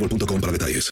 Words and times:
boostmobile.com 0.00 0.40
para 0.40 0.52
detalles. 0.52 0.90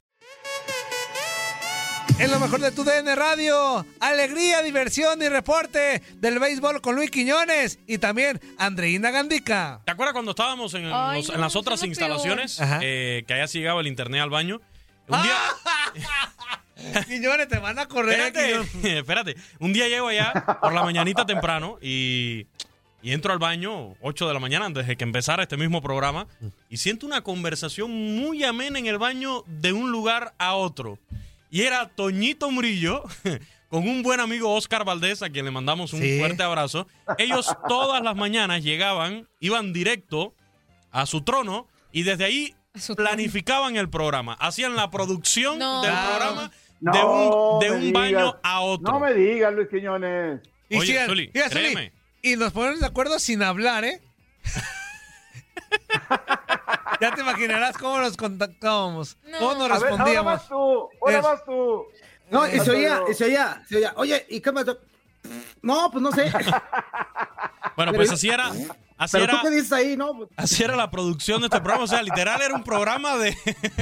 En 2.19 2.33
lo 2.33 2.41
mejor 2.41 2.59
de 2.61 2.73
tu 2.73 2.83
DN 2.83 3.15
Radio, 3.15 3.87
alegría, 4.01 4.61
diversión 4.63 5.23
y 5.23 5.29
reporte 5.29 6.03
del 6.17 6.41
béisbol 6.41 6.81
con 6.81 6.97
Luis 6.97 7.13
Quiñones 7.13 7.79
y 7.87 7.99
también 7.99 8.41
Andreina 8.59 9.13
Gandica. 9.13 9.83
¿Te 9.85 9.93
acuerdas 9.93 10.15
cuando 10.15 10.33
estábamos 10.33 10.75
en, 10.75 10.91
Ay, 10.93 11.19
los- 11.21 11.29
no, 11.29 11.35
en 11.37 11.41
las 11.41 11.55
otras 11.55 11.81
instalaciones? 11.85 12.59
eh, 12.83 13.23
que 13.27 13.35
haya 13.35 13.47
llegado 13.47 13.79
el 13.81 13.87
internet 13.87 14.21
al 14.23 14.31
baño. 14.31 14.61
Un 15.07 15.23
día. 15.23 15.35
Quiñones, 17.07 17.47
te 17.49 17.59
van 17.59 17.79
a 17.79 17.87
correr. 17.87 18.19
Espérate, 18.35 18.99
espérate. 18.99 19.37
Un 19.61 19.73
día 19.73 19.87
llego 19.89 20.09
allá 20.09 20.33
por 20.61 20.73
la 20.73 20.83
mañanita 20.83 21.25
temprano 21.25 21.79
y, 21.81 22.47
y 23.03 23.13
entro 23.13 23.33
al 23.33 23.39
baño 23.39 23.95
8 24.01 24.27
de 24.29 24.35
la 24.35 24.41
mañana 24.41 24.67
antes 24.67 24.87
de 24.87 24.97
que 24.97 25.05
empezara 25.05 25.43
este 25.45 25.57
mismo 25.57 25.81
programa 25.83 26.27
y 26.69 26.79
siento 26.79 27.07
una 27.07 27.23
conversación 27.23 27.91
muy 28.17 28.43
amena 28.45 28.79
en 28.79 28.87
el 28.87 28.99
baño 28.99 29.45
de 29.47 29.73
un 29.73 29.91
lugar 29.93 30.35
a 30.39 30.55
otro. 30.55 30.99
Y 31.51 31.63
era 31.63 31.89
Toñito 31.89 32.51
Murillo 32.51 33.05
con 33.69 33.87
un 33.89 34.03
buen 34.03 34.21
amigo 34.21 34.53
Oscar 34.55 34.85
Valdés, 34.85 35.23
a 35.23 35.31
quien 35.31 35.45
le 35.45 35.51
mandamos 35.51 35.93
un 35.93 36.01
Sí. 36.01 36.19
fuerte 36.19 36.43
abrazo. 36.43 36.87
Ellos 37.19 37.55
todas 37.69 38.03
las 38.03 38.17
mañanas 38.17 38.63
llegaban, 38.65 39.29
iban 39.41 39.73
directo 39.73 40.35
a 40.91 41.07
su 41.07 41.21
trono 41.23 41.67
y 41.93 42.03
desde 42.03 42.25
ahí 42.25 42.55
A 42.75 42.81
su 42.81 42.95
trono. 42.97 43.11
planificaban 43.11 43.77
el 43.77 43.89
programa. 43.89 44.35
Hacían 44.41 44.75
la 44.77 44.91
producción 44.91 45.59
No. 45.59 45.83
del 45.83 45.93
programa 45.93 46.51
No 46.81 46.93
de 46.93 47.05
un, 47.05 47.61
de 47.81 47.87
un 47.87 47.93
baño 47.93 48.37
a 48.43 48.61
otro. 48.61 48.93
No 48.93 49.01
me 49.01 49.15
digas, 49.15 49.53
Luis 49.55 49.69
Quiñones. 49.69 50.41
Y 50.69 50.77
Oye, 50.77 51.07
Zuli, 51.07 51.31
créeme. 51.31 51.93
Y 52.23 52.37
nos 52.37 52.53
ponemos 52.53 52.81
de 52.81 52.87
acuerdo 52.87 53.19
sin 53.19 53.43
hablar, 53.43 53.85
¿eh? 53.85 54.01
ya 57.01 57.15
te 57.15 57.21
imaginarás 57.21 57.77
cómo 57.77 57.99
nos 57.99 58.17
contactábamos, 58.17 59.17
No. 59.25 59.39
cómo 59.39 59.55
nos 59.55 59.71
A 59.71 59.79
ver, 59.85 59.89
ahora 59.93 60.05
respondíamos. 60.05 60.25
vas 60.33 60.49
tú. 60.49 60.89
Ahora 61.01 61.21
vas 61.21 61.45
tú. 61.45 61.85
No, 62.31 62.47
y 62.47 62.61
se 62.61 62.71
oía, 62.71 63.01
y 63.11 63.15
se 63.15 63.25
oía, 63.25 63.63
se 63.69 63.77
oía. 63.77 63.93
Oye, 63.97 64.27
¿y 64.29 64.41
qué 64.41 64.53
más? 64.53 64.67
No, 65.63 65.91
pues 65.91 66.03
no 66.03 66.13
sé. 66.13 66.33
Bueno, 67.77 67.93
pues 67.93 68.11
así 68.11 68.29
era, 68.29 68.49
así 68.97 69.13
Pero 69.13 69.25
era, 69.25 69.33
tú 69.35 69.39
qué 69.45 69.51
dices 69.55 69.73
ahí, 69.73 69.97
¿no? 69.97 70.13
Pues, 70.17 70.29
así 70.37 70.65
era 70.65 70.75
la 70.75 70.91
producción 70.91 71.41
de 71.41 71.47
este 71.47 71.61
programa. 71.61 71.85
O 71.85 71.87
sea, 71.87 72.03
literal 72.03 72.43
era 72.43 72.53
un 72.53 72.65
programa 72.65 73.17
de, 73.17 73.37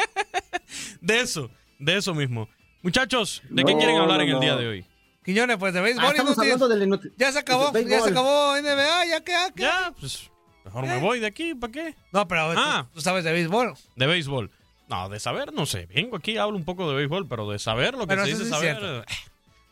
de 1.01 1.21
eso, 1.21 1.51
de 1.79 1.97
eso 1.97 2.15
mismo. 2.15 2.47
Muchachos, 2.83 3.41
¿de 3.49 3.65
qué 3.65 3.73
No, 3.73 3.79
quieren 3.79 3.97
hablar 3.97 4.19
no, 4.19 4.23
en 4.25 4.29
el 4.29 4.35
no. 4.35 4.41
día 4.41 4.57
de 4.57 4.69
hoy? 4.69 4.87
Quiñones, 5.25 5.57
pues 5.57 5.73
de 5.73 5.79
ah, 5.79 5.83
béisbol. 5.83 6.05
estamos 6.05 6.33
inútil. 6.33 6.43
hablando 6.53 6.69
del 6.69 6.83
inútil. 6.83 7.13
Ya 7.17 7.31
se 7.33 7.39
acabó, 7.39 7.73
ya 7.79 8.01
se 8.01 8.11
acabó 8.11 8.57
NBA, 8.61 9.07
ya 9.07 9.21
que, 9.21 9.33
ya. 9.33 9.51
Ya, 9.57 9.93
pues 9.99 10.31
mejor 10.65 10.87
me 10.87 10.99
voy 10.99 11.21
de 11.21 11.27
aquí, 11.27 11.55
¿para 11.55 11.73
qué? 11.73 11.95
No, 12.13 12.27
pero 12.27 12.53
Ah. 12.57 12.87
tú, 12.89 12.95
tú 12.97 13.01
sabes 13.03 13.23
de 13.25 13.33
béisbol. 13.33 13.75
De 13.97 14.07
béisbol. 14.07 14.51
No, 14.89 15.09
de 15.09 15.21
saber, 15.21 15.53
no 15.53 15.65
sé. 15.65 15.87
Vengo 15.87 16.17
aquí, 16.17 16.37
hablo 16.37 16.57
un 16.57 16.65
poco 16.65 16.89
de 16.91 16.97
béisbol, 16.97 17.27
pero 17.29 17.49
de 17.49 17.59
saber 17.59 17.95
lo 17.95 18.01
que 18.01 18.09
Pero 18.09 18.25
se 18.25 18.31
dice 18.33 18.45
sí 18.45 18.51
saber. 18.51 18.77
cierto. 18.79 19.01
eh, 19.03 19.05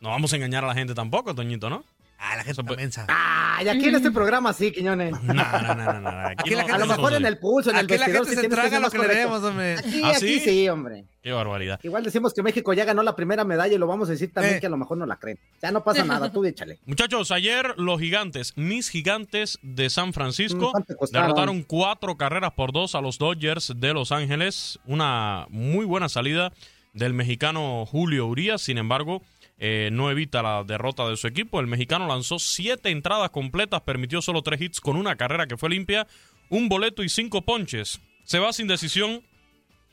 No 0.01 0.09
vamos 0.11 0.33
a 0.33 0.37
engañar 0.37 0.65
a 0.65 0.69
la 0.69 0.75
gente 0.75 0.95
tampoco, 0.95 1.35
Toñito, 1.35 1.69
¿no? 1.69 1.85
Ah, 2.23 2.37
la 2.37 2.45
gente 2.45 2.63
mensa. 2.77 3.07
Ah, 3.09 3.61
y 3.65 3.69
aquí 3.69 3.89
en 3.89 3.95
este 3.95 4.11
programa 4.11 4.53
sí, 4.53 4.71
Quiñones. 4.73 5.13
No, 5.23 5.33
no, 5.33 5.75
no, 5.75 5.75
no. 5.75 6.01
no. 6.01 6.09
Aquí, 6.11 6.35
Aquí 6.39 6.51
la 6.51 6.57
no- 6.57 6.69
gente 6.69 6.73
A 6.75 6.79
lo 6.79 6.87
mejor 6.87 6.97
somos 6.97 7.13
en 7.15 7.27
el 7.27 7.39
pulso, 7.39 7.71
en 7.71 7.77
el 7.77 7.85
Aquí 7.87 7.95
la 7.95 8.07
vestidor, 8.07 8.27
gente 8.27 8.43
se 8.43 8.49
traga 8.49 8.79
lo 8.81 8.91
que 8.91 8.99
le 8.99 9.09
demos, 9.15 9.43
hombre. 9.43 9.79
Aquí, 9.79 10.01
¿Ah, 10.05 10.11
aquí 10.11 10.21
sí? 10.21 10.41
sí, 10.41 10.69
hombre. 10.69 11.05
Qué 11.23 11.33
barbaridad. 11.33 11.81
Igual 11.83 12.05
decimos 12.05 12.35
que 12.35 12.43
México 12.43 12.73
ya 12.75 12.85
ganó 12.85 13.03
la 13.03 13.17
primera 13.17 13.45
medalla 13.45 13.75
y 13.75 13.79
lo 13.79 13.87
vamos 13.87 14.09
a 14.09 14.13
decir 14.13 14.33
también 14.33 14.57
Eh. 14.57 14.61
que 14.61 14.67
a 14.67 14.71
lo 14.71 14.77
mejor 14.77 14.99
no 14.99 15.07
la 15.07 15.17
creen. 15.17 15.39
Ya 15.63 15.71
no 15.73 15.83
pasa 15.83 16.05
nada, 16.05 16.31
tú 16.33 16.45
échale. 16.45 16.79
Muchachos, 16.85 17.31
ayer 17.31 17.75
los 17.79 17.99
gigantes, 18.01 18.53
mis 18.57 18.91
gigantes 18.91 19.59
de 19.63 19.89
San 19.91 20.13
Francisco, 20.13 20.73
Mm, 20.75 21.05
derrotaron 21.13 21.63
cuatro 21.63 22.17
carreras 22.17 22.53
por 22.53 22.73
dos 22.73 22.95
a 22.95 23.01
los 23.01 23.17
Dodgers 23.19 23.73
de 23.77 23.95
Los 23.95 24.13
Ángeles. 24.13 24.79
Una 24.85 25.47
muy 25.49 25.87
buena 25.87 26.09
salida 26.11 26.53
del 26.93 27.15
mexicano 27.15 27.87
Julio 27.87 28.27
Urias. 28.27 28.61
Sin 28.63 28.77
embargo, 28.79 29.23
eh, 29.63 29.91
no 29.93 30.11
evita 30.11 30.43
la 30.43 30.65
derrota 30.65 31.07
de 31.07 31.19
su 31.19 31.27
equipo. 31.27 31.61
El 31.61 31.67
mexicano 31.67 32.09
lanzó 32.09 32.39
siete 32.39 32.89
entradas 32.89 33.29
completas, 33.29 33.83
permitió 33.83 34.23
solo 34.23 34.41
tres 34.41 34.59
hits 34.59 34.81
con 34.81 34.97
una 34.97 35.17
carrera 35.17 35.47
que 35.47 35.59
fue 35.59 35.69
limpia, 35.69 36.07
un 36.49 36.71
boleto 36.71 37.05
y 37.05 37.11
cinco 37.11 37.43
ponches. 37.43 38.01
Se 38.25 38.39
va 38.39 38.55
sin 38.55 38.67
decisión 38.67 39.23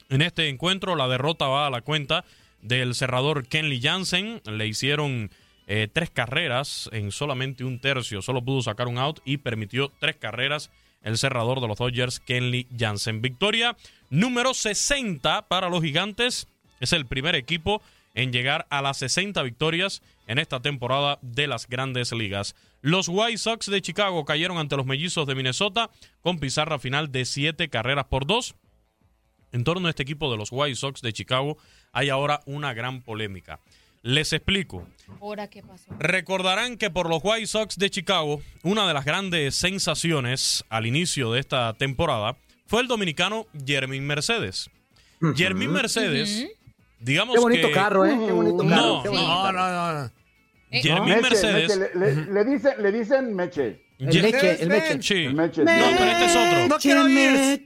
en 0.09 0.21
este 0.21 0.47
encuentro. 0.47 0.95
La 0.95 1.09
derrota 1.09 1.47
va 1.47 1.67
a 1.67 1.69
la 1.69 1.81
cuenta 1.81 2.23
del 2.61 2.95
cerrador 2.95 3.45
Kenley 3.45 3.81
Jansen. 3.81 4.41
Le 4.45 4.67
hicieron 4.67 5.31
eh, 5.67 5.89
tres 5.91 6.11
carreras 6.11 6.89
en 6.93 7.11
solamente 7.11 7.65
un 7.65 7.79
tercio. 7.79 8.21
Solo 8.21 8.41
pudo 8.41 8.61
sacar 8.61 8.87
un 8.87 8.97
out 8.97 9.19
y 9.25 9.35
permitió 9.35 9.91
tres 9.99 10.15
carreras 10.15 10.71
el 11.03 11.17
cerrador 11.17 11.59
de 11.59 11.67
los 11.67 11.77
Dodgers, 11.77 12.21
Kenley 12.21 12.67
Jansen. 12.77 13.21
Victoria 13.21 13.75
número 14.09 14.53
60 14.53 15.49
para 15.49 15.69
los 15.69 15.83
gigantes. 15.83 16.47
Es 16.79 16.93
el 16.93 17.05
primer 17.05 17.35
equipo 17.35 17.81
en 18.17 18.33
llegar 18.33 18.65
a 18.71 18.81
las 18.81 18.97
60 18.97 19.43
victorias 19.43 20.01
en 20.25 20.39
esta 20.39 20.59
temporada 20.59 21.19
de 21.21 21.45
las 21.45 21.69
grandes 21.69 22.11
ligas. 22.11 22.55
Los 22.81 23.07
White 23.07 23.37
Sox 23.37 23.67
de 23.67 23.79
Chicago 23.79 24.25
cayeron 24.25 24.57
ante 24.57 24.75
los 24.75 24.87
mellizos 24.87 25.27
de 25.27 25.35
Minnesota 25.35 25.91
con 26.21 26.39
pizarra 26.39 26.79
final 26.79 27.11
de 27.11 27.25
7 27.25 27.69
carreras 27.69 28.05
por 28.05 28.25
2. 28.25 28.55
En 29.51 29.63
torno 29.63 29.85
a 29.87 29.91
este 29.91 30.01
equipo 30.01 30.31
de 30.31 30.37
los 30.37 30.49
White 30.51 30.75
Sox 30.75 31.01
de 31.01 31.13
Chicago 31.13 31.59
hay 31.91 32.09
ahora 32.09 32.41
una 32.47 32.73
gran 32.73 33.03
polémica. 33.03 33.59
Les 34.01 34.33
explico. 34.33 34.87
¿Ahora 35.21 35.47
qué 35.47 35.61
pasó? 35.61 35.85
Recordarán 35.99 36.77
que 36.77 36.89
por 36.89 37.09
los 37.09 37.21
White 37.23 37.45
Sox 37.45 37.77
de 37.77 37.91
Chicago, 37.91 38.41
una 38.63 38.87
de 38.87 38.95
las 38.95 39.05
grandes 39.05 39.53
sensaciones 39.53 40.65
al 40.69 40.87
inicio 40.87 41.33
de 41.33 41.39
esta 41.39 41.75
temporada 41.75 42.35
fue 42.65 42.81
el 42.81 42.87
dominicano 42.87 43.45
Jermín 43.63 44.07
Mercedes. 44.07 44.71
Jermín 45.35 45.71
Mercedes, 45.71 46.47
digamos 46.99 47.35
Qué 47.35 47.41
bonito 47.41 47.67
que... 47.67 47.73
carro, 47.73 48.05
¿eh? 48.05 48.17
Qué 48.25 48.31
bonito 48.31 48.57
carro. 48.67 48.75
No, 48.75 49.03
Qué 49.03 49.09
bonito 49.09 49.27
no, 49.27 49.43
carro. 49.43 49.59
no, 49.59 50.03
no. 50.03 50.11
Jermín 50.69 51.09
Meche, 51.15 51.21
Mercedes... 51.21 51.77
Meche, 51.77 51.91
le, 51.99 52.15
le- 52.15 52.31
le 52.33 52.45
dicen, 52.45 52.73
le 52.83 52.91
dicen 52.91 53.35
Meche. 53.35 53.81
El 53.99 54.21
Meche, 54.21 54.61
el 54.63 54.69
Meche. 54.69 55.01
Sí. 55.01 55.15
El 55.25 55.33
Meche. 55.33 55.63
No, 55.63 55.71
pero 55.97 56.11
este 56.11 56.25
es 56.25 56.35
otro. 56.35 56.67
No 56.67 56.77
quiero 56.77 57.07
ir. 57.07 57.65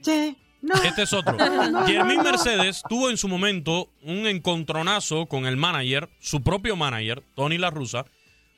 Este 0.84 1.02
es 1.02 1.12
otro. 1.12 1.36
Jermín 1.86 2.22
Mercedes 2.22 2.82
tuvo 2.88 3.10
en 3.10 3.16
su 3.16 3.26
momento 3.28 3.88
un 4.02 4.26
encontronazo 4.28 5.26
con 5.26 5.46
el 5.46 5.56
manager, 5.56 6.08
su 6.20 6.42
propio 6.42 6.76
manager, 6.76 7.22
Tony 7.34 7.58
La 7.58 7.70
Russa, 7.70 8.06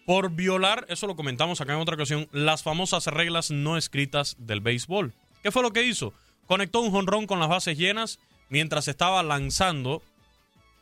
por 0.06 0.30
violar, 0.30 0.84
eso 0.90 1.06
lo 1.06 1.16
comentamos 1.16 1.62
acá 1.62 1.72
en 1.72 1.80
otra 1.80 1.94
ocasión, 1.94 2.28
las 2.30 2.62
famosas 2.62 3.06
reglas 3.06 3.50
no 3.50 3.78
escritas 3.78 4.36
del 4.38 4.60
béisbol. 4.60 5.14
¿Qué 5.42 5.50
fue 5.50 5.62
lo 5.62 5.72
que 5.72 5.82
hizo? 5.84 6.12
Conectó 6.46 6.80
un 6.80 6.90
jonrón 6.90 7.26
con 7.26 7.40
las 7.40 7.48
bases 7.48 7.78
llenas 7.78 8.18
mientras 8.50 8.86
estaba 8.86 9.22
lanzando 9.22 10.02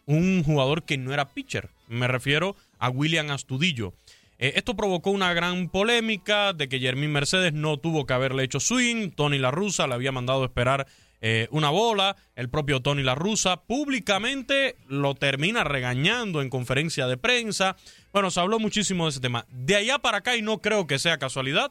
un 0.07 0.43
jugador 0.45 0.85
que 0.85 0.99
no 0.99 1.13
era 1.13 1.29
pitcher. 1.29 1.71
Me 1.89 2.09
refiero 2.09 2.57
a 2.79 2.91
William 2.91 3.31
Astudillo. 3.31 3.95
Eh, 4.39 4.55
esto 4.57 4.75
provocó 4.75 5.11
una 5.11 5.33
gran 5.35 5.69
polémica 5.69 6.53
de 6.53 6.69
que 6.69 6.81
Jermín 6.81 7.13
Mercedes 7.13 7.53
no 7.53 7.77
tuvo 7.77 8.07
que 8.07 8.13
haberle 8.13 8.43
hecho 8.43 8.61
swing. 8.61 9.11
Tony 9.11 9.39
La 9.39 9.51
Russa 9.51 9.87
le 9.87 9.95
había 9.95 10.11
mandado 10.11 10.45
esperar 10.45 10.87
eh, 11.21 11.47
una 11.53 11.71
bola. 11.71 12.17
El 12.35 12.49
propio 12.49 12.81
Tony 12.81 13.05
La 13.05 13.15
Russa 13.15 13.63
públicamente 13.63 14.75
lo 14.89 15.15
termina 15.15 15.63
regañando 15.63 16.43
en 16.43 16.51
conferencia 16.51 17.07
de 17.07 17.17
prensa. 17.17 17.77
Bueno, 18.13 18.33
se 18.33 18.41
habló 18.41 18.59
muchísimo 18.59 19.05
de 19.05 19.11
ese 19.11 19.21
tema. 19.21 19.47
De 19.51 19.77
allá 19.77 20.01
para 20.01 20.19
acá, 20.19 20.37
y 20.37 20.43
no 20.43 20.59
creo 20.59 20.89
que 20.89 20.99
sea 20.99 21.19
casualidad, 21.19 21.71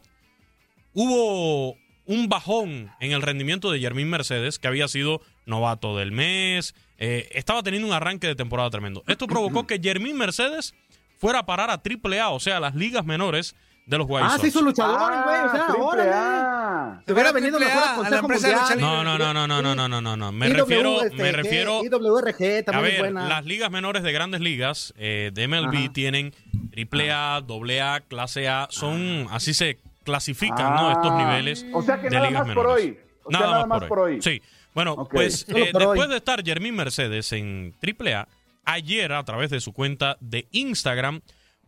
hubo 0.94 1.76
un 2.06 2.30
bajón 2.30 2.92
en 3.02 3.12
el 3.12 3.22
rendimiento 3.22 3.72
de 3.72 3.80
Jermín 3.80 4.10
Mercedes, 4.10 4.60
que 4.60 4.68
había 4.70 4.88
sido 4.88 5.22
novato 5.46 5.98
del 5.98 6.12
mes, 6.12 6.76
eh, 6.98 7.28
estaba 7.32 7.64
teniendo 7.64 7.88
un 7.88 7.94
arranque 7.94 8.28
de 8.28 8.36
temporada 8.36 8.70
tremendo. 8.70 9.04
Esto 9.08 9.28
provocó 9.28 9.66
que 9.68 9.80
Jermín 9.82 10.18
Mercedes 10.18 10.74
fuera 11.18 11.40
a 11.40 11.46
parar 11.46 11.70
a 11.70 11.82
AAA, 11.82 12.30
o 12.30 12.40
sea, 12.40 12.58
a 12.58 12.60
las 12.60 12.76
ligas 12.76 13.06
menores 13.06 13.56
de 13.88 13.98
los 13.98 14.08
White 14.08 14.26
Ah, 14.26 14.30
Sox. 14.32 14.42
se 14.42 14.48
hizo 14.50 14.62
luchador, 14.62 15.12
el 15.12 15.24
güey. 15.24 15.36
O 15.42 15.52
sea, 15.52 15.66
triple 15.68 15.84
órale. 15.84 16.12
A. 16.14 17.02
Se 17.06 17.14
hubiera 17.14 17.32
venido 17.32 17.60
mejor 17.60 17.84
A, 18.06 18.10
la 18.10 18.18
empresa 18.20 18.48
de 18.48 18.54
lucha. 18.54 18.76
No, 18.76 19.04
no, 19.04 19.18
no, 19.18 19.34
no, 19.34 19.48
no, 19.48 19.62
no, 19.62 19.88
no, 19.88 20.02
no, 20.02 20.18
no. 20.18 20.32
Me 20.32 20.50
refiero, 20.50 20.98
me 21.14 21.32
refiero 21.32 21.84
IWRG 21.84 22.44
a 22.68 22.78
es 22.78 22.82
ver, 22.82 23.00
buena. 23.00 23.28
las 23.28 23.44
ligas 23.46 23.72
menores 23.72 24.04
de 24.04 24.12
grandes 24.12 24.40
ligas 24.42 24.94
eh, 24.98 25.32
de 25.34 25.48
MLB 25.48 25.76
Ajá. 25.86 25.94
tienen 25.94 26.34
AAA, 26.76 27.38
AA, 27.38 28.00
clase 28.02 28.48
A, 28.48 28.68
son 28.70 29.28
así 29.32 29.54
se 29.54 29.80
clasifican, 30.04 30.76
¿no? 30.76 30.92
Estos 30.92 31.12
Ah, 31.12 31.18
niveles 31.28 31.66
O 31.74 31.82
sea 31.82 31.98
que 32.00 32.10
de 32.10 32.16
nada 32.16 32.28
ligas 32.30 32.48
más 32.48 32.56
por 32.56 32.66
menores. 32.68 32.86
hoy. 32.86 33.00
O 33.24 33.32
sea, 33.32 33.40
nada, 33.40 33.66
más 33.68 33.84
por 33.86 34.00
hoy. 34.00 34.22
Sí. 34.22 34.42
Bueno, 34.74 35.08
pues 35.10 35.46
eh, 35.50 35.72
después 35.74 36.10
de 36.10 36.18
estar 36.18 36.44
Jermín 36.44 36.76
Mercedes 36.76 37.32
en 37.34 37.76
AAA, 37.82 38.28
ayer 38.64 39.12
a 39.14 39.24
través 39.24 39.50
de 39.50 39.60
su 39.60 39.74
cuenta 39.74 40.18
de 40.22 40.48
Instagram 40.52 41.22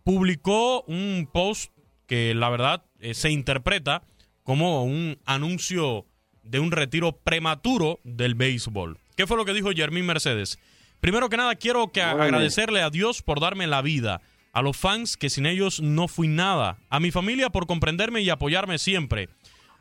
publicó 0.03 0.83
un 0.83 1.29
post 1.31 1.71
que 2.07 2.33
la 2.33 2.49
verdad 2.49 2.83
eh, 2.99 3.13
se 3.13 3.29
interpreta 3.29 4.03
como 4.43 4.83
un 4.83 5.19
anuncio 5.25 6.05
de 6.43 6.59
un 6.59 6.71
retiro 6.71 7.13
prematuro 7.13 7.99
del 8.03 8.35
béisbol. 8.35 8.99
¿Qué 9.15 9.27
fue 9.27 9.37
lo 9.37 9.45
que 9.45 9.53
dijo 9.53 9.71
Jermín 9.71 10.05
Mercedes? 10.05 10.59
Primero 10.99 11.29
que 11.29 11.37
nada, 11.37 11.55
quiero 11.55 11.91
que 11.91 12.01
agradecerle 12.01 12.81
a 12.81 12.89
Dios 12.89 13.21
por 13.21 13.39
darme 13.39 13.67
la 13.67 13.81
vida, 13.81 14.21
a 14.53 14.61
los 14.61 14.77
fans 14.77 15.17
que 15.17 15.29
sin 15.29 15.45
ellos 15.45 15.81
no 15.81 16.07
fui 16.07 16.27
nada, 16.27 16.77
a 16.89 16.99
mi 16.99 17.11
familia 17.11 17.49
por 17.49 17.67
comprenderme 17.67 18.21
y 18.21 18.29
apoyarme 18.29 18.77
siempre, 18.77 19.29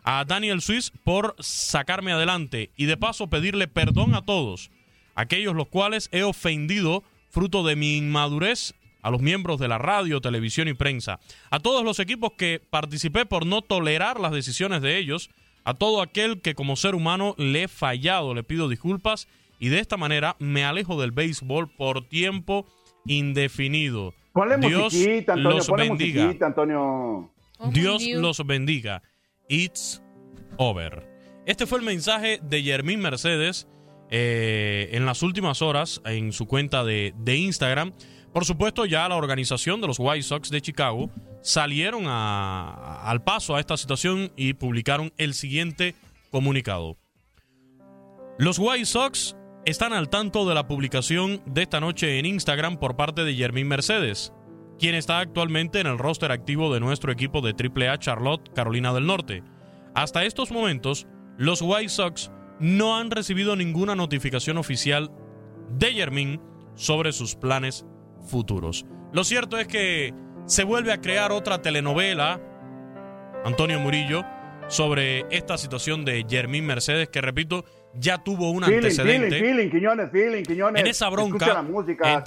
a 0.05 0.25
Daniel 0.25 0.61
Swiss 0.61 0.93
por 1.05 1.37
sacarme 1.39 2.13
adelante 2.13 2.71
y 2.77 2.87
de 2.87 2.97
paso 2.97 3.29
pedirle 3.29 3.69
perdón 3.69 4.15
a 4.15 4.23
todos, 4.23 4.71
aquellos 5.15 5.55
los 5.55 5.69
cuales 5.69 6.09
he 6.13 6.23
ofendido 6.23 7.03
fruto 7.31 7.63
de 7.63 7.77
mi 7.77 7.97
inmadurez 7.97 8.75
a 9.03 9.11
los 9.11 9.21
miembros 9.21 9.59
de 9.59 9.69
la 9.69 9.79
radio, 9.79 10.21
televisión 10.21 10.69
y 10.69 10.75
prensa, 10.75 11.19
a 11.51 11.59
todos 11.59 11.85
los 11.85 11.99
equipos 11.99 12.33
que 12.39 12.61
participé 12.71 13.27
por 13.27 13.47
no 13.47 13.63
tolerar 13.63 14.21
las 14.21 14.33
decisiones 14.33 14.81
de 14.81 14.99
ellos, 14.99 15.31
a 15.65 15.75
todo 15.75 16.03
aquel 16.03 16.41
que 16.41 16.55
como 16.55 16.77
ser 16.77 16.95
humano 16.95 17.35
le 17.37 17.65
he 17.65 17.69
fallado, 17.69 18.35
le 18.35 18.45
pido 18.45 18.69
disculpas 18.69 19.29
y 19.59 19.69
de 19.69 19.81
esta 19.81 19.97
manera 19.97 20.37
me 20.39 20.65
alejo 20.65 21.01
del 21.01 21.13
béisbol 21.13 21.69
por 21.69 22.09
tiempo 22.09 22.67
indefinido. 23.07 24.15
Ponle 24.33 24.57
Dios 24.59 24.93
musiquita, 24.93 25.35
Antonio. 25.35 25.59
los 25.59 25.67
ponle 25.67 25.89
bendiga. 25.89 26.23
musiquita, 26.25 26.47
Antonio. 26.47 27.31
Dios 27.71 28.03
los 28.07 28.45
bendiga. 28.47 29.03
It's 29.53 30.03
over. 30.57 31.07
Este 31.45 31.67
fue 31.67 31.79
el 31.79 31.85
mensaje 31.85 32.41
de 32.43 32.63
Jermín 32.63 33.01
Mercedes 33.01 33.69
eh, 34.09 34.89
en 34.93 35.05
las 35.05 35.23
últimas 35.23 35.61
horas 35.61 36.01
en 36.07 36.33
su 36.33 36.47
cuenta 36.47 36.85
de, 36.85 37.13
de 37.19 37.37
Instagram. 37.37 37.93
Por 38.33 38.47
supuesto, 38.47 38.87
ya 38.87 39.07
la 39.11 39.17
organización 39.17 39.83
de 39.83 39.89
los 39.89 39.99
White 39.99 40.23
Sox 40.23 40.49
de 40.49 40.63
Chicago 40.63 41.11
salieron 41.43 42.05
al 42.07 43.23
paso 43.25 43.55
a 43.55 43.61
esta 43.61 43.77
situación 43.77 44.33
y 44.37 44.55
publicaron 44.55 45.13
el 45.19 45.35
siguiente 45.35 45.95
comunicado. 46.31 46.97
Los 48.39 48.59
White 48.59 48.87
Sox 48.87 49.37
están 49.67 49.93
al 49.93 50.09
tanto 50.09 50.49
de 50.49 50.55
la 50.55 50.67
publicación 50.67 51.43
de 51.45 51.63
esta 51.63 51.79
noche 51.79 52.19
en 52.19 52.25
Instagram 52.25 52.79
por 52.79 52.97
parte 52.97 53.23
de 53.25 53.35
Jermín 53.35 53.69
Mercedes, 53.69 54.33
quien 54.79 54.95
está 54.95 55.21
actualmente 55.21 55.81
en 55.81 55.87
el 55.87 55.99
roster 55.99 56.33
activo 56.33 56.73
de 56.73 56.81
nuestro 56.81 57.13
equipo 57.13 57.41
de 57.41 57.55
AAA 57.55 57.99
Charlotte, 57.99 58.53
Carolina 58.55 58.93
del 58.93 59.07
Norte. 59.07 59.43
Hasta 59.95 60.25
estos 60.25 60.51
momentos, 60.51 61.07
los 61.39 61.63
White 61.63 61.89
Sox 61.89 62.31
no 62.59 62.97
han 62.97 63.11
recibido 63.11 63.57
ninguna 63.57 63.95
notificación 63.95 64.59
oficial 64.59 65.11
de 65.71 65.93
Jermín 65.93 66.41
sobre 66.75 67.13
sus 67.13 67.35
planes 67.35 67.87
futuros. 68.27 68.87
Lo 69.13 69.25
cierto 69.25 69.59
es 69.59 69.67
que 69.67 70.15
se 70.47 70.65
vuelve 70.65 70.93
a 70.93 71.01
crear 71.01 71.33
otra 71.33 71.63
telenovela, 71.63 72.41
Antonio 73.45 73.81
Murillo, 73.81 74.25
sobre 74.69 75.27
esta 75.31 75.59
situación 75.59 76.05
de 76.05 76.25
Jermín 76.29 76.65
Mercedes, 76.65 77.09
que 77.09 77.21
repito, 77.21 77.65
ya 77.95 78.19
tuvo 78.19 78.51
un 78.51 78.63
Feeling, 78.65 78.77
antecedente 78.79 79.31
feeling, 79.31 79.55
feeling, 79.55 79.71
Quiñones, 79.71 80.11
feeling, 80.11 80.43
Quiñones. 80.43 80.81
en 80.81 80.87
esa 80.87 81.09
bronca 81.09 81.47
la 81.55 81.63
música, 81.63 82.23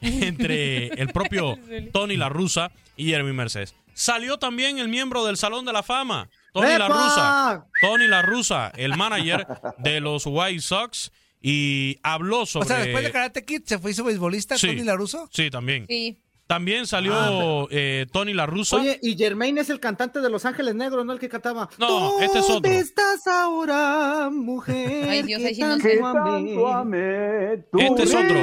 entre, 0.00 0.86
el 1.00 1.08
propio 1.08 1.58
Tony 1.92 2.16
La 2.16 2.28
Russa 2.28 2.70
y 2.96 3.06
Jeremy 3.10 3.32
Mercedes. 3.32 3.74
Salió 3.94 4.38
también 4.38 4.78
el 4.78 4.88
miembro 4.88 5.24
del 5.26 5.36
Salón 5.36 5.64
de 5.64 5.72
la 5.72 5.82
Fama, 5.82 6.28
Tony 6.52 6.68
La 6.78 6.86
¡Epa! 6.86 6.88
Russa. 6.88 7.66
Tony 7.80 8.06
La 8.06 8.22
Russa, 8.22 8.72
el 8.76 8.96
manager 8.96 9.46
de 9.78 10.00
los 10.00 10.24
White 10.26 10.60
Sox, 10.60 11.10
y 11.42 11.98
habló 12.02 12.46
sobre. 12.46 12.64
O 12.64 12.68
sea, 12.68 12.78
después 12.78 13.04
de 13.04 13.10
Karate 13.12 13.44
Kid 13.44 13.62
se 13.64 13.78
fue 13.78 13.90
hizo 13.92 14.04
beisbolista 14.04 14.56
Sí. 14.56 14.68
Tony 14.68 14.82
Laruso. 14.84 15.28
Sí, 15.32 15.50
también. 15.50 15.86
Sí. 15.88 16.16
También 16.48 16.86
salió 16.86 17.68
eh, 17.70 18.06
Tony 18.10 18.32
La 18.32 18.46
Russa. 18.46 18.76
Oye, 18.76 18.98
y 19.02 19.18
Germain 19.18 19.58
es 19.58 19.68
el 19.68 19.80
cantante 19.80 20.22
de 20.22 20.30
Los 20.30 20.46
Ángeles 20.46 20.74
Negros, 20.74 21.04
¿no? 21.04 21.12
El 21.12 21.18
que 21.18 21.28
cantaba. 21.28 21.68
No, 21.76 22.18
este 22.20 22.38
es 22.38 22.44
otro. 22.46 22.54
¿Dónde 22.54 22.78
estás 22.78 23.26
ahora, 23.26 24.30
mujer? 24.32 25.10
Ay, 25.10 25.22
Dios, 25.24 25.44
ahí 25.44 25.54
sí 25.54 25.60
no 25.60 25.76
tanto 25.76 25.86
sé. 25.86 26.00
Amé? 26.72 27.64
Este 27.78 28.02
es 28.02 28.14
otro. 28.14 28.38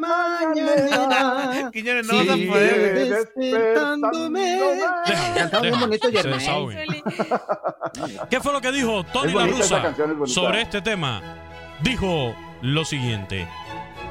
Mañana. 0.00 1.70
Quiñones, 1.72 2.06
no 2.08 2.16
vas 2.16 2.28
a 2.28 2.36
poder. 2.36 3.10
despertándome. 3.10 4.58
Cantaba 5.36 5.62
deja, 5.62 5.80
bonito 5.80 6.08
se 6.10 6.16
Germain. 6.16 7.02
¿Qué 8.28 8.40
fue 8.40 8.52
lo 8.52 8.60
que 8.60 8.72
dijo 8.72 9.04
Tony 9.04 9.32
La 9.34 9.46
Russa 9.46 9.94
sobre 10.26 10.62
este 10.62 10.82
tema? 10.82 11.22
Dijo 11.80 12.34
lo 12.60 12.84
siguiente: 12.84 13.46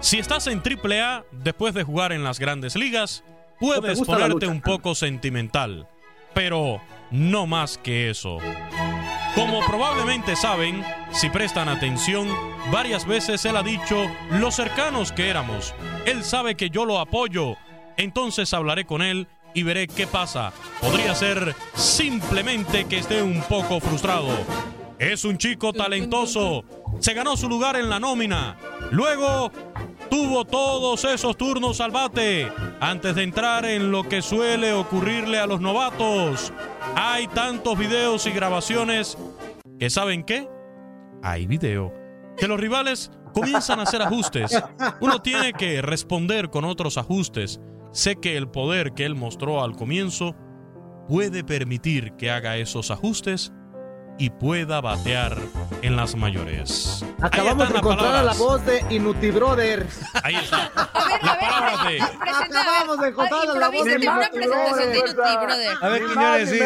Si 0.03 0.19
estás 0.19 0.47
en 0.47 0.61
AAA 0.61 1.23
después 1.31 1.73
de 1.73 1.83
jugar 1.83 2.11
en 2.11 2.25
las 2.25 2.37
grandes 2.37 2.75
ligas, 2.75 3.23
puedes 3.57 4.01
ponerte 4.01 4.47
un 4.47 4.59
poco 4.59 4.95
sentimental, 4.95 5.87
pero 6.33 6.81
no 7.09 7.47
más 7.47 7.77
que 7.77 8.09
eso. 8.09 8.39
Como 9.33 9.65
probablemente 9.65 10.35
saben, 10.35 10.83
si 11.13 11.29
prestan 11.29 11.69
atención, 11.69 12.27
varias 12.69 13.07
veces 13.07 13.45
él 13.45 13.55
ha 13.55 13.63
dicho 13.63 13.95
lo 14.29 14.51
cercanos 14.51 15.13
que 15.13 15.29
éramos. 15.29 15.73
Él 16.05 16.25
sabe 16.25 16.55
que 16.55 16.69
yo 16.69 16.83
lo 16.83 16.99
apoyo, 16.99 17.55
entonces 17.95 18.53
hablaré 18.53 18.83
con 18.83 19.01
él 19.01 19.29
y 19.53 19.63
veré 19.63 19.87
qué 19.87 20.05
pasa. 20.05 20.51
Podría 20.81 21.15
ser 21.15 21.55
simplemente 21.75 22.83
que 22.89 22.97
esté 22.97 23.21
un 23.21 23.41
poco 23.43 23.79
frustrado. 23.79 24.27
Es 24.99 25.23
un 25.23 25.37
chico 25.37 25.71
talentoso, 25.71 26.65
se 26.99 27.13
ganó 27.13 27.37
su 27.37 27.47
lugar 27.47 27.77
en 27.77 27.89
la 27.89 27.99
nómina. 27.99 28.57
Luego 28.91 29.51
tuvo 30.13 30.45
todos 30.45 31.05
esos 31.05 31.35
turnos 31.35 31.81
al 31.81 31.89
bate 31.89 32.47
antes 32.79 33.15
de 33.15 33.23
entrar 33.23 33.65
en 33.65 33.89
lo 33.89 34.07
que 34.07 34.21
suele 34.21 34.71
ocurrirle 34.71 35.39
a 35.39 35.47
los 35.47 35.59
novatos. 35.59 36.53
Hay 36.95 37.25
tantos 37.29 37.75
videos 37.79 38.27
y 38.27 38.29
grabaciones 38.29 39.17
que 39.79 39.89
saben 39.89 40.23
qué? 40.23 40.47
Hay 41.23 41.47
video. 41.47 41.91
Que 42.37 42.47
los 42.47 42.59
rivales 42.59 43.09
comienzan 43.33 43.79
a 43.79 43.83
hacer 43.83 44.03
ajustes. 44.03 44.63
Uno 45.01 45.19
tiene 45.23 45.51
que 45.51 45.81
responder 45.81 46.51
con 46.51 46.63
otros 46.63 46.99
ajustes. 46.99 47.59
Sé 47.91 48.17
que 48.17 48.37
el 48.37 48.47
poder 48.47 48.93
que 48.93 49.05
él 49.05 49.15
mostró 49.15 49.63
al 49.63 49.75
comienzo 49.75 50.35
puede 51.07 51.43
permitir 51.43 52.13
que 52.17 52.29
haga 52.29 52.57
esos 52.57 52.91
ajustes 52.91 53.51
y 54.17 54.29
pueda 54.29 54.79
batear 54.81 55.37
en 55.81 55.95
las 55.95 56.15
mayores. 56.15 57.03
Acabamos 57.21 57.69
de 57.69 57.77
encontrar 57.77 58.15
a 58.15 58.23
la 58.23 58.33
voz 58.33 58.65
de 58.65 58.83
Inuti 58.89 59.31
Brother. 59.31 59.87
Ahí 60.23 60.35
está. 60.35 60.71
A 60.75 61.07
ver, 61.07 61.19
a 61.23 61.83
ver, 61.83 61.99
de- 61.99 62.01
Acabamos 62.03 62.99
de 62.99 63.07
encontrar 63.09 63.49
a 63.49 63.53
la 63.59 63.69
voz 63.69 63.85
de 63.85 63.95
una 63.95 64.05
Inuti 64.05 64.29
presentación 64.37 64.91
de 64.91 64.99
Brother. 64.99 65.05
Inuti 65.05 65.45
Brother. 65.45 65.77
A 65.81 65.87
ver, 65.89 66.05
Quiñones, 66.05 66.49
sí. 66.49 66.59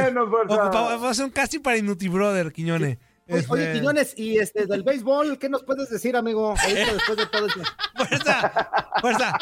Vamos 0.47 1.03
a 1.03 1.09
hacer 1.09 1.25
un 1.25 1.31
casting 1.31 1.59
para 1.61 1.77
Inuti 1.77 2.07
Brother, 2.09 2.51
Quiñones. 2.51 2.97
Oye, 3.29 3.39
Este, 3.39 3.51
Oye, 3.53 3.73
Quiñones, 3.73 4.13
y 4.17 4.37
este 4.37 4.65
del 4.67 4.83
béisbol, 4.83 5.37
¿qué 5.37 5.49
nos 5.49 5.63
puedes 5.63 5.89
decir, 5.89 6.15
amigo? 6.15 6.55
Ahorita 6.57 6.93
después 6.93 7.17
de 7.17 7.25
todo 7.25 7.47
esto. 7.47 7.59
Fuerza, 7.97 8.69
fuerza. 9.01 9.37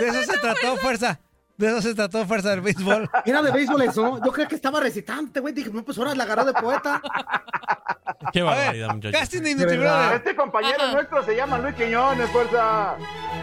De 0.00 0.08
eso 0.08 0.22
se 0.32 0.38
trató, 0.38 0.76
fuerza. 0.76 1.18
De 1.56 1.68
eso 1.68 1.82
se 1.82 1.94
trató, 1.94 2.26
fuerza 2.26 2.50
del 2.50 2.60
béisbol. 2.62 3.08
Era 3.24 3.40
de 3.42 3.52
béisbol 3.52 3.82
eso. 3.82 4.20
Yo 4.24 4.32
creo 4.32 4.48
que 4.48 4.56
estaba 4.56 4.80
recitante, 4.80 5.38
güey. 5.40 5.54
Dije, 5.54 5.70
no, 5.72 5.84
pues 5.84 5.96
ahora 5.98 6.14
la 6.14 6.24
agarró 6.24 6.44
de 6.44 6.52
poeta. 6.52 7.00
Qué 8.32 8.40
A 8.40 8.44
barbaridad, 8.44 8.86
ver, 8.88 8.96
muchachos. 8.96 9.20
casting 9.20 9.42
de. 9.42 10.14
Este 10.16 10.34
compañero 10.34 10.92
nuestro 10.92 11.24
se 11.24 11.36
llama 11.36 11.58
Luis 11.58 11.74
Quiñones, 11.76 12.28
fuerza. 12.30 12.96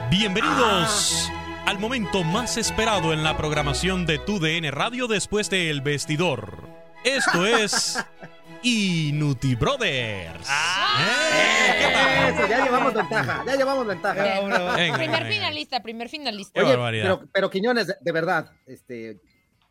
Bienvenidos 0.10 1.32
al 1.66 1.80
momento 1.80 2.24
más 2.24 2.58
esperado 2.58 3.14
en 3.14 3.24
la 3.24 3.38
programación 3.38 4.06
de 4.06 4.18
Tu 4.20 4.40
DN 4.40 4.72
Radio 4.72 5.08
después 5.08 5.50
de 5.50 5.70
El 5.70 5.80
Vestidor. 5.82 6.68
Esto 7.06 7.46
es 7.46 8.04
Inuti 8.64 9.56
Brothers. 9.56 10.48
¿Eh? 10.50 11.76
¿Qué 11.80 11.94
tal? 11.94 12.34
Eso, 12.34 12.48
ya 12.50 12.64
llevamos 12.66 12.94
ventaja. 12.94 13.44
Ya 13.46 13.56
llevamos 13.56 13.88
ventaja. 13.88 14.24
Venga, 14.24 14.76
Venga, 14.76 14.98
Primer 14.98 15.24
venga. 15.24 15.34
finalista, 15.34 15.82
primer 15.84 16.10
finalista. 16.10 16.54
Qué 16.60 16.66
Oye, 16.66 16.76
barbaridad. 16.76 17.04
pero, 17.18 17.30
pero 17.34 17.50
Quiñones, 17.50 17.88
de, 18.00 18.12
verdad, 18.12 18.52
este, 18.68 19.18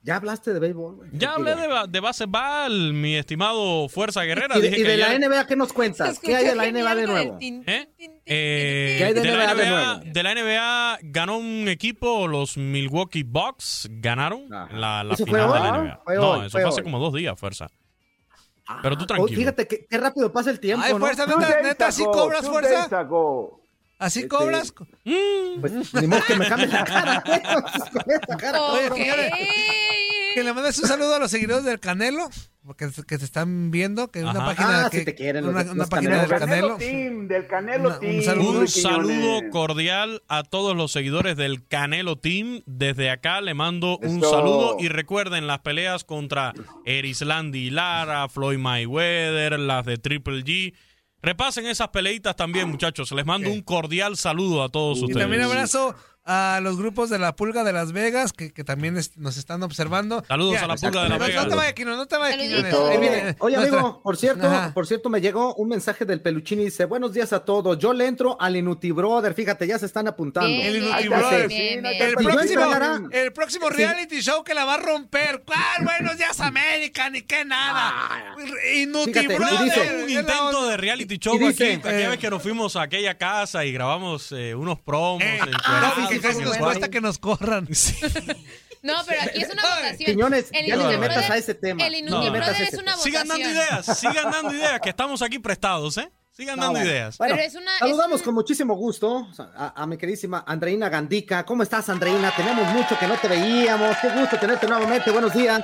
¿ya 0.02 0.16
hablaste 0.16 0.52
de 0.52 0.58
béisbol? 0.60 0.96
güey? 0.96 1.10
Ya 1.12 1.34
hablé 1.34 1.54
de, 1.54 1.68
de 1.88 2.00
baseball, 2.00 2.92
mi 2.92 3.16
estimado 3.16 3.88
Fuerza 3.88 4.22
Guerrera. 4.24 4.58
Y 4.58 4.60
de, 4.60 4.68
Dije 4.70 4.80
y 4.80 4.84
que 4.84 4.90
de 4.90 4.96
la 4.96 5.18
NBA, 5.18 5.46
¿qué 5.46 5.56
nos 5.56 5.72
cuentas? 5.72 6.18
¿Qué 6.18 6.34
hay 6.34 6.46
de 6.46 6.54
la 6.56 6.70
NBA 6.70 6.94
de 6.96 7.06
nuevo? 7.06 7.38
¿Eh? 7.40 7.88
Eh, 8.26 8.94
¿Qué 8.98 9.04
hay 9.04 9.14
de 9.14 9.20
de, 9.20 9.30
la 9.36 9.54
NBA 9.54 9.54
de 9.54 9.70
nuevo? 9.70 10.00
de 10.04 10.22
la 10.22 10.34
NBA 10.34 10.98
ganó 11.02 11.38
un 11.38 11.68
equipo, 11.68 12.26
los 12.28 12.56
Milwaukee 12.56 13.22
Bucks 13.22 13.88
ganaron 13.90 14.52
Ajá. 14.52 14.74
la, 14.76 15.04
la 15.04 15.14
¿Eso 15.14 15.26
fue 15.26 15.38
final 15.40 15.52
de 15.52 15.60
la 15.60 15.78
NBA. 15.78 16.14
No, 16.16 16.34
eso 16.42 16.50
fue 16.50 16.60
fue 16.62 16.68
hace 16.68 16.80
hoy. 16.80 16.84
como 16.84 16.98
dos 16.98 17.14
días, 17.14 17.38
Fuerza. 17.38 17.68
Pero 18.82 18.96
tú 18.96 19.04
Oh, 19.04 19.06
tranquilo. 19.06 19.38
fíjate 19.40 19.66
que, 19.66 19.86
qué 19.86 19.98
rápido 19.98 20.32
pasa 20.32 20.50
el 20.50 20.60
tiempo, 20.60 20.84
Ay, 20.84 20.92
¿no? 20.92 20.98
fuerza, 21.00 21.26
Two 21.26 21.38
neta, 21.38 21.62
neta, 21.62 21.92
¿sí 21.92 22.02
ago, 22.02 22.12
cobras, 22.12 22.46
fuerza? 22.48 22.88
¿Así 23.98 24.20
Este, 24.20 24.28
cobras? 24.28 24.72
Pues 25.60 25.92
ni 25.94 26.06
modo 26.06 26.22
que 26.26 26.36
me 26.36 26.48
cambie 26.48 26.68
la 26.68 26.84
cara. 26.84 27.22
con 27.22 27.34
esa 28.14 28.36
cara. 28.38 28.62
Oye, 28.62 28.88
Ok. 28.88 28.94
Quiñones, 28.96 29.32
Que 30.34 30.44
le 30.44 30.52
mandes 30.52 30.78
un 30.78 30.86
saludo 30.88 31.14
a 31.16 31.18
los 31.18 31.30
seguidores 31.30 31.64
del 31.64 31.80
Canelo, 31.80 32.28
porque 32.64 32.88
que 33.06 33.18
te 33.18 33.24
están 33.24 33.70
viendo, 33.70 34.08
que 34.12 34.20
es 34.20 34.24
una 34.24 34.44
página 34.44 34.86
Ah, 34.86 34.90
que 34.90 35.02
te 35.04 35.14
quieren 35.14 35.44
una, 35.46 35.64
de- 35.64 35.70
una 35.70 35.78
los 35.82 35.88
página 35.88 36.20
del 36.20 36.28
Canelo 36.30 36.46
Canelo. 36.46 36.76
Team, 36.76 37.26
del 37.28 37.46
Canelo 37.48 37.86
Una- 37.88 37.94
un 37.96 38.00
Team. 38.00 38.22
saludo. 38.22 38.60
Un 38.60 38.68
saludo 38.68 39.50
cordial 39.50 40.22
a 40.28 40.42
todos 40.44 40.76
los 40.76 40.92
seguidores 40.92 41.36
del 41.36 41.66
Canelo 41.66 42.16
Team. 42.16 42.62
Desde 42.66 43.10
acá 43.10 43.40
le 43.40 43.54
mando 43.54 43.98
un 43.98 44.20
saludo 44.20 44.76
y 44.78 44.88
recuerden 44.88 45.46
las 45.48 45.60
peleas 45.60 46.04
contra 46.04 46.52
Erislandy 46.84 47.66
y 47.66 47.70
Lara, 47.70 48.28
Floyd 48.28 48.58
Mayweather, 48.58 49.58
las 49.58 49.84
de 49.84 49.96
Triple 49.96 50.44
G. 50.44 50.74
Repasen 51.22 51.66
esas 51.66 51.88
peleitas 51.88 52.34
también, 52.34 52.68
muchachos. 52.70 53.12
Les 53.12 53.26
mando 53.26 53.50
un 53.50 53.60
cordial 53.60 54.16
saludo 54.16 54.62
a 54.62 54.68
todos 54.70 54.98
Y 55.00 55.02
ustedes. 55.02 55.20
también 55.22 55.42
abrazo 55.42 55.94
a 56.24 56.60
los 56.62 56.76
grupos 56.76 57.08
de 57.10 57.18
la 57.18 57.34
Pulga 57.34 57.64
de 57.64 57.72
Las 57.72 57.92
Vegas, 57.92 58.32
que, 58.32 58.52
que 58.52 58.62
también 58.62 58.96
es- 58.98 59.16
nos 59.16 59.36
están 59.36 59.62
observando. 59.62 60.22
Saludos 60.28 60.54
Ya, 60.54 60.64
a 60.64 60.66
la 60.68 60.76
Pulga 60.76 61.02
de 61.04 61.08
Las 61.08 61.18
no, 61.18 61.24
Vegas. 61.26 61.44
No 61.44 61.50
te 61.50 61.56
vayas, 61.56 61.72
Quino, 61.72 61.96
no 61.96 62.06
te 62.06 62.16
vayas, 62.18 62.38
viene 63.00 63.36
Oye, 63.40 63.56
amigo, 63.56 64.00
por 64.02 64.16
cierto, 64.16 64.46
Ajá. 64.46 64.72
por 64.74 64.86
cierto, 64.86 65.08
me 65.08 65.20
llegó 65.20 65.54
un 65.54 65.68
mensaje 65.68 66.04
del 66.04 66.20
Peluchín 66.20 66.60
y 66.60 66.66
dice, 66.66 66.84
buenos 66.84 67.14
días 67.14 67.32
a 67.32 67.44
todos, 67.44 67.78
yo 67.78 67.92
le 67.94 68.06
entro 68.06 68.36
al 68.40 68.54
Inuti 68.54 68.90
Brother, 68.90 69.34
fíjate, 69.34 69.66
ya 69.66 69.78
se 69.78 69.86
están 69.86 70.06
apuntando. 70.08 70.48
Bien, 70.48 70.66
El 70.66 70.72
bien, 70.74 70.84
Inuti 70.84 71.08
bien, 71.08 71.18
Brothers. 71.18 71.48
bien, 71.48 71.60
Sí, 71.60 71.80
bien. 71.80 72.02
El 72.02 72.14
próximo, 72.14 72.62
entrara- 72.64 73.00
el 73.12 73.32
próximo 73.32 73.68
reality 73.70 74.20
show 74.20 74.44
que 74.44 74.54
la 74.54 74.64
va 74.64 74.74
a 74.74 74.78
romper. 74.78 75.42
¿Cuál? 75.46 75.84
Buenos 75.84 76.16
días, 76.18 76.38
América, 76.40 77.08
ni 77.10 77.22
qué 77.22 77.44
nada. 77.44 78.34
Inútil, 78.74 79.14
Fíjate, 79.14 79.34
y 79.34 79.36
brother. 79.38 79.64
dice- 79.64 80.02
un 80.04 80.10
intento 80.10 80.66
de 80.68 80.76
reality 80.76 81.18
show 81.18 81.38
dice- 81.38 81.74
aquí. 81.74 81.88
Aquella 81.88 82.08
vez 82.10 82.18
que 82.18 82.30
nos 82.30 82.42
fuimos 82.42 82.76
a 82.76 82.82
aquella 82.82 83.16
casa 83.16 83.64
y 83.64 83.72
grabamos 83.72 84.32
eh, 84.32 84.54
unos 84.54 84.78
promos. 84.80 85.22
Eh, 85.22 85.40
no, 85.40 86.10
en 86.10 86.19
casi 86.20 86.40
nos 86.42 86.56
cuesta 86.58 86.88
que 86.88 87.00
nos 87.00 87.18
corran. 87.18 87.68
No, 88.82 88.94
pero 89.06 89.20
aquí 89.20 89.42
es 89.42 89.52
una 89.52 89.62
votación. 89.62 90.10
Quiñones, 90.10 90.46
El 90.52 90.64
ya 90.66 90.74
no 90.76 90.80
Inuti 90.84 90.94
te 90.94 91.00
metas 91.02 91.16
Brother- 91.18 91.32
a 91.32 91.36
ese 91.36 91.54
tema. 91.54 91.86
El 91.86 91.94
Inuti 91.96 92.12
No 92.14 92.22
te 92.24 92.30
metas 92.30 92.48
Brother 92.48 92.64
a 92.64 92.68
es 92.68 92.72
una 92.82 92.96
votación. 92.96 93.02
Sigan 93.12 93.28
dando 93.28 93.50
ideas, 93.50 93.98
sigan 93.98 94.30
dando 94.30 94.54
ideas, 94.54 94.80
que 94.80 94.88
estamos 94.88 95.20
aquí 95.20 95.38
prestados, 95.38 95.98
¿eh? 95.98 96.10
Sigan 96.30 96.56
No, 96.56 96.62
dando 96.62 96.78
bueno. 96.78 96.90
ideas. 96.90 97.18
Bueno, 97.18 97.34
Pero 97.36 97.46
es 97.46 97.54
una- 97.56 97.78
saludamos 97.78 98.14
es 98.14 98.20
un- 98.22 98.24
con 98.24 98.34
muchísimo 98.36 98.74
gusto 98.76 99.28
a, 99.38 99.82
a 99.82 99.86
mi 99.86 99.98
queridísima 99.98 100.44
Andreina 100.46 100.88
Gandica. 100.88 101.44
¿Cómo 101.44 101.62
estás, 101.62 101.90
Andreina? 101.90 102.34
Tenemos 102.34 102.66
mucho 102.72 102.98
que 102.98 103.06
no 103.06 103.18
te 103.18 103.28
veíamos. 103.28 103.98
Qué 104.00 104.08
gusto 104.18 104.38
tenerte 104.38 104.66
nuevamente. 104.66 105.10
Buenos 105.10 105.34
días. 105.34 105.60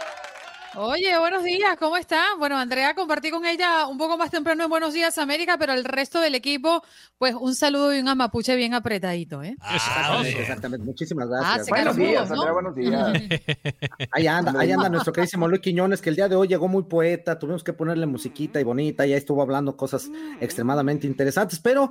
Oye, 0.79 1.19
buenos 1.19 1.43
días, 1.43 1.77
¿cómo 1.79 1.97
está? 1.97 2.23
Bueno, 2.39 2.59
Andrea, 2.59 2.95
compartí 2.95 3.31
con 3.31 3.47
ella 3.47 3.87
un 3.87 3.97
poco 3.97 4.19
más 4.19 4.31
temprano 4.31 4.65
en 4.65 4.69
Buenos 4.69 4.93
Días 4.93 5.17
América, 5.17 5.57
pero 5.59 5.73
el 5.73 5.85
resto 5.85 6.21
del 6.21 6.35
equipo, 6.35 6.83
pues 7.17 7.35
un 7.35 7.55
saludo 7.55 7.95
y 7.95 8.01
un 8.01 8.09
amapuche 8.09 8.55
bien 8.57 8.75
apretadito, 8.75 9.43
¿eh? 9.43 9.57
Exactamente, 9.75 10.41
exactamente. 10.43 10.85
Muchísimas 10.85 11.29
Ah, 11.33 11.57
gracias. 11.57 11.65
se 11.67 11.71
Buenos 11.71 11.97
días, 11.97 12.29
¿no? 12.29 12.35
Andrea, 12.35 12.53
buenos 12.53 12.75
días. 12.77 13.13
ahí 14.13 14.27
anda, 14.27 14.53
ahí 14.61 14.71
anda 14.71 14.91
nuestro 14.91 15.15
queridísimo 15.15 15.49
Luis 15.49 15.63
Quiñones, 15.63 16.03
que 16.03 16.11
el 16.11 16.17
día 16.17 16.29
de 16.29 16.37
hoy 16.37 16.49
llegó 16.49 16.69
muy 16.69 16.83
poeta. 16.83 17.39
Tuvimos 17.39 17.65
que 17.65 17.73
ponerle 17.73 18.05
musiquita 18.05 18.61
y 18.61 18.65
bonita. 18.65 19.07
Ya 19.07 19.17
estuvo 19.17 19.41
hablando 19.41 19.79
cosas 19.79 20.11
extremadamente 20.41 21.07
interesantes, 21.07 21.59
pero 21.59 21.91